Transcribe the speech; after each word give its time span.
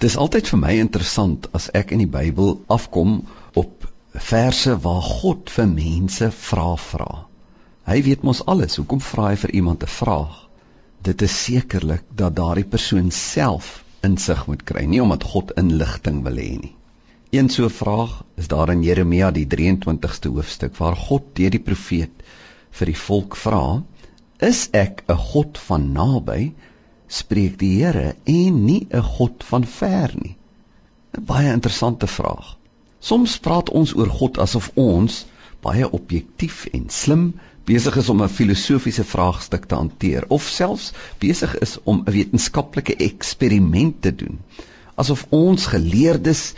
Dis 0.00 0.16
altyd 0.16 0.46
vir 0.48 0.60
my 0.60 0.70
interessant 0.80 1.46
as 1.56 1.66
ek 1.76 1.90
in 1.92 2.00
die 2.00 2.12
Bybel 2.12 2.54
afkom 2.72 3.18
op 3.62 3.82
verse 4.28 4.72
waar 4.84 5.02
God 5.04 5.50
vir 5.52 5.66
mense 5.68 6.30
vra 6.36 6.70
vra. 6.80 7.08
Hy 7.90 7.98
weet 8.06 8.24
mos 8.24 8.40
alles. 8.52 8.78
Hoekom 8.80 9.02
vra 9.04 9.26
hy 9.28 9.36
vir 9.42 9.52
iemand 9.60 9.84
'n 9.84 9.92
vraag? 9.96 10.38
Dit 11.08 11.22
is 11.26 11.36
sekerlik 11.44 12.06
dat 12.16 12.36
daardie 12.36 12.64
persoon 12.64 13.10
self 13.10 13.84
insig 14.08 14.46
moet 14.46 14.64
kry, 14.64 14.86
nie 14.86 15.02
omdat 15.04 15.28
God 15.34 15.52
inligting 15.60 16.22
wil 16.24 16.40
hê 16.44 16.56
nie. 16.62 16.74
Een 17.30 17.52
so 17.52 17.68
vraag 17.68 18.22
is 18.36 18.48
daar 18.48 18.72
in 18.72 18.82
Jeremia 18.82 19.30
die 19.30 19.46
23ste 19.46 20.32
hoofstuk 20.32 20.76
waar 20.80 20.96
God 20.96 21.28
deur 21.34 21.50
die 21.50 21.64
profeet 21.68 22.24
vir 22.70 22.86
die 22.86 23.00
volk 23.04 23.36
vra: 23.36 23.82
"Is 24.40 24.68
ek 24.72 25.04
'n 25.08 25.16
God 25.16 25.58
van 25.68 25.92
naby 25.92 26.52
spreek 27.10 27.58
die 27.58 27.72
Here 27.80 28.14
en 28.24 28.64
nie 28.64 28.86
'n 28.90 29.02
God 29.02 29.44
van 29.50 29.64
ver 29.64 30.14
nie? 30.14 30.36
'n 31.18 31.24
Baie 31.24 31.52
interessante 31.52 32.06
vraag. 32.06 32.56
Soms 33.00 33.38
praat 33.38 33.70
ons 33.70 33.94
oor 33.94 34.08
God 34.08 34.38
asof 34.38 34.70
ons 34.74 35.24
baie 35.64 35.90
objektief 35.90 36.66
en 36.72 36.84
slim 36.88 37.24
besig 37.64 37.96
is 37.96 38.08
om 38.08 38.22
'n 38.22 38.28
filosofiese 38.28 39.04
vraagstuk 39.04 39.64
te 39.66 39.74
hanteer 39.74 40.24
of 40.28 40.42
selfs 40.42 40.92
besig 41.18 41.58
is 41.66 41.78
om 41.84 42.02
'n 42.04 42.12
wetenskaplike 42.12 42.96
eksperiment 42.96 44.02
te 44.02 44.14
doen. 44.14 44.38
Asof 44.94 45.26
ons 45.28 45.66
geleerdes 45.66 46.52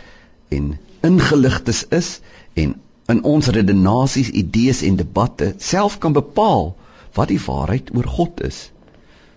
en 0.49 0.77
ingeligtes 1.01 1.85
is 1.89 2.19
en 2.53 2.75
in 3.07 3.23
ons 3.23 3.47
redenasies, 3.47 4.29
idees 4.29 4.81
en 4.81 4.95
debatte 4.95 5.53
self 5.57 5.97
kan 5.97 6.13
bepaal 6.13 6.75
wat 7.13 7.27
die 7.27 7.41
waarheid 7.45 7.95
oor 7.95 8.07
God 8.07 8.41
is. 8.41 8.71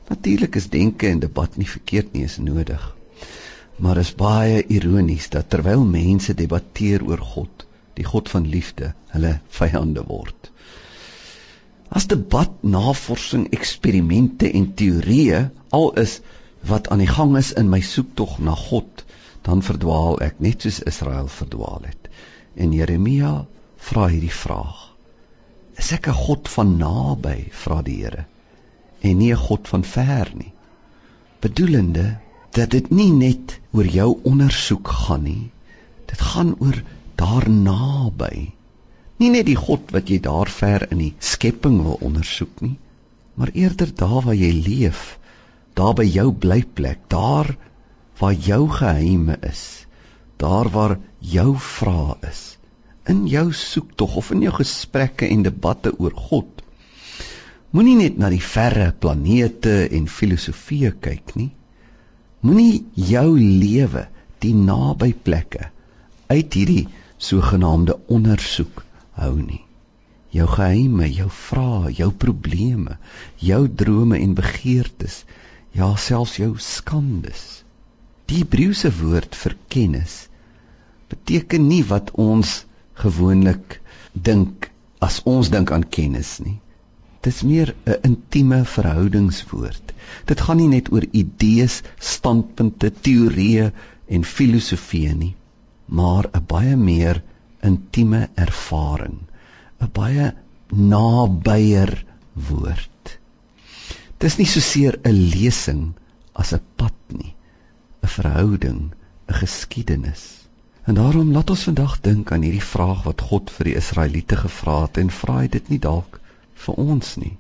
Natuurlik 0.09 0.55
is 0.55 0.69
denke 0.71 1.09
en 1.09 1.19
debat 1.19 1.57
nie 1.59 1.67
verkeerd 1.67 2.13
nie, 2.15 2.25
is 2.25 2.39
nodig. 2.39 2.83
Maar 3.83 3.99
is 4.03 4.13
baie 4.15 4.61
ironies 4.73 5.29
dat 5.35 5.49
terwyl 5.51 5.83
mense 5.85 6.35
debatteer 6.35 7.03
oor 7.05 7.23
God, 7.35 7.67
die 7.99 8.07
God 8.07 8.31
van 8.31 8.47
liefde, 8.53 8.93
hulle 9.15 9.33
vyande 9.59 10.05
word. 10.07 10.51
As 11.91 12.07
debat, 12.11 12.55
navorsing, 12.63 13.49
eksperimente 13.57 14.51
en 14.61 14.71
teorieë 14.79 15.43
al 15.79 15.93
is 16.03 16.21
wat 16.71 16.89
aan 16.91 17.03
die 17.03 17.11
gang 17.11 17.37
is 17.39 17.53
in 17.59 17.71
my 17.71 17.83
soektog 17.83 18.39
na 18.39 18.55
God, 18.59 19.05
dan 19.47 19.63
verdwaal 19.63 20.19
ek 20.23 20.39
net 20.43 20.67
soos 20.67 20.81
Israel 20.91 21.31
verdwaal 21.31 21.87
het. 21.87 22.11
En 22.55 22.75
Jeremia 22.75 23.35
vra 23.91 24.07
hierdie 24.11 24.35
vraag: 24.35 24.87
Is 25.79 25.93
ek 25.99 26.09
'n 26.09 26.19
God 26.27 26.49
van 26.49 26.77
naby? 26.79 27.39
vra 27.53 27.83
die 27.83 28.01
Here 28.03 28.27
en 29.07 29.19
nie 29.19 29.33
'n 29.33 29.45
God 29.49 29.69
van 29.69 29.85
ver 29.85 30.31
nie. 30.35 30.53
Bedoelende 31.41 32.19
dat 32.51 32.71
dit 32.71 32.91
nie 32.91 33.13
net 33.13 33.61
oor 33.73 33.87
jou 33.87 34.19
ondersoek 34.25 34.89
gaan 34.89 35.23
nie. 35.23 35.51
Dit 36.07 36.21
gaan 36.21 36.55
oor 36.59 36.83
daar 37.15 37.51
naby. 37.51 38.53
Nie 39.17 39.31
net 39.31 39.47
die 39.47 39.57
God 39.57 39.93
wat 39.97 40.09
jy 40.13 40.19
daar 40.21 40.49
ver 40.49 40.87
in 40.91 40.99
die 40.99 41.15
skepping 41.19 41.83
wil 41.83 41.99
ondersoek 42.01 42.61
nie, 42.61 42.77
maar 43.35 43.53
eerder 43.53 43.95
daar 43.95 44.23
waar 44.25 44.37
jy 44.37 44.53
leef, 44.53 45.19
daar 45.75 45.95
by 45.95 46.05
jou 46.05 46.33
blyplek, 46.33 47.01
daar 47.13 47.57
waar 48.19 48.37
jou 48.49 48.69
geheime 48.73 49.37
is, 49.45 49.87
daar 50.37 50.69
waar 50.73 50.99
jou 51.21 51.57
vrae 51.61 52.17
is, 52.29 52.43
in 53.09 53.27
jou 53.29 53.53
soektog 53.53 54.17
of 54.17 54.31
in 54.37 54.45
jou 54.45 54.53
gesprekke 54.57 55.29
en 55.29 55.45
debatte 55.45 55.93
oor 55.99 56.17
God 56.29 56.65
Moenie 57.77 57.99
net 57.99 58.15
na 58.17 58.31
die 58.33 58.41
verre 58.41 58.87
planete 59.05 59.73
en 59.99 60.07
filosofieë 60.09 60.95
kyk 61.07 61.35
nie. 61.37 61.51
Moenie 62.41 62.79
jou 63.11 63.35
lewe 63.37 64.07
die 64.41 64.53
naby 64.57 65.11
plekke 65.27 65.67
uit 66.31 66.57
hierdie 66.57 66.87
sogenaamde 67.29 67.99
ondersoek 68.17 68.81
hou 69.21 69.35
nie. 69.43 69.61
Jou 70.33 70.49
geheime, 70.55 71.11
jou 71.19 71.29
vrae, 71.43 71.93
jou 72.01 72.09
probleme, 72.25 72.97
jou 73.45 73.63
drome 73.85 74.25
en 74.25 74.33
begeertes, 74.41 75.21
ja 75.77 75.93
selfs 76.09 76.41
jou 76.41 76.55
skandes. 76.73 77.47
Die 78.25 78.41
Hebreëse 78.41 78.89
woord 79.03 79.37
vir 79.45 79.61
kennis 79.69 80.21
beteken 81.13 81.69
nie 81.69 81.85
wat 81.93 82.15
ons 82.31 82.63
gewoonlik 83.05 83.83
dink 84.31 84.71
as 85.05 85.27
ons 85.29 85.53
dink 85.53 85.77
aan 85.77 85.85
kennis 85.85 86.39
nie 86.41 86.63
dis 87.27 87.43
meer 87.43 87.75
'n 87.85 87.97
intieme 88.07 88.65
verhoudingswoord. 88.65 89.93
Dit 90.31 90.41
gaan 90.47 90.61
nie 90.61 90.69
net 90.71 90.91
oor 90.95 91.07
idees, 91.11 91.83
standpunte, 91.99 92.91
teorieë 93.07 93.71
en 94.15 94.27
filosofieë 94.33 95.15
nie, 95.23 95.35
maar 95.87 96.29
'n 96.31 96.45
baie 96.53 96.77
meer 96.77 97.23
intieme 97.71 98.29
ervaring, 98.35 99.19
'n 99.81 99.91
baie 99.93 100.29
nabyer 100.93 102.05
woord. 102.49 103.19
Dis 104.19 104.39
nie 104.39 104.47
so 104.47 104.61
seer 104.61 104.99
'n 105.05 105.19
lesing 105.35 105.95
as 106.33 106.53
'n 106.53 106.63
pad 106.77 106.99
nie, 107.09 107.35
'n 108.03 108.13
verhouding, 108.19 108.93
'n 109.29 109.41
geskiedenis. 109.43 110.47
En 110.87 110.95
daarom 110.95 111.33
laat 111.33 111.51
ons 111.51 111.67
vandag 111.69 112.01
dink 112.01 112.33
aan 112.33 112.43
hierdie 112.43 112.69
vraag 112.75 113.03
wat 113.03 113.21
God 113.21 113.51
vir 113.51 113.65
die 113.65 113.77
Israeliete 113.83 114.37
gevra 114.37 114.83
het 114.83 114.99
en 115.03 115.11
vra 115.11 115.41
hy 115.41 115.49
dit 115.49 115.69
nie 115.69 115.83
dalk 115.83 116.21
vir 116.65 116.81
ons 116.81 117.17
nie, 117.21 117.37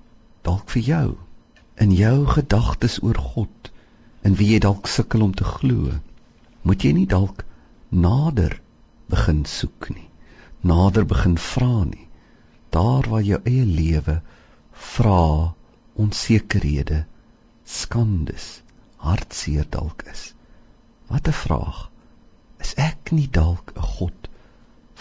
dalk 0.46 0.70
vir 0.74 0.82
jou 0.82 1.08
in 1.84 1.92
jou 1.92 2.26
gedagtes 2.26 2.98
oor 3.02 3.18
God 3.20 3.70
en 4.26 4.36
wie 4.38 4.48
jy 4.54 4.60
dalk 4.64 4.88
sukkel 4.88 5.24
om 5.26 5.34
te 5.36 5.44
glo. 5.44 5.98
Moet 6.66 6.84
jy 6.84 6.92
nie 6.96 7.08
dalk 7.10 7.44
nader 7.90 8.56
begin 9.12 9.44
soek 9.46 9.90
nie, 9.92 10.08
nader 10.66 11.06
begin 11.06 11.36
vra 11.38 11.84
nie, 11.84 12.08
daar 12.74 13.06
waar 13.10 13.22
jou 13.22 13.38
eie 13.44 13.64
lewe 13.64 14.20
vra 14.72 15.54
onsekerhede, 15.96 17.04
skandes, 17.64 18.48
hartseer 19.00 19.68
dalk 19.70 20.02
is. 20.12 20.32
Wat 21.08 21.28
'n 21.28 21.32
vraag. 21.32 21.90
Is 22.60 22.74
ek 22.76 23.12
nie 23.12 23.28
dalk 23.30 23.72
'n 23.76 23.88
God 23.96 24.28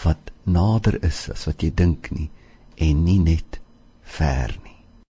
wat 0.04 0.30
nader 0.44 1.04
is 1.04 1.28
as 1.30 1.46
wat 1.46 1.62
jy 1.62 1.70
dink 1.74 2.10
nie 2.12 2.30
en 2.76 3.04
nie 3.04 3.18
net 3.18 3.60
ver 4.06 4.58
nie. 4.64 4.75